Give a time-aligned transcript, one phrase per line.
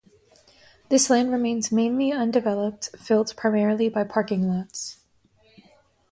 [0.89, 4.97] This land remains mainly undeveloped, filled primarily by parking lots.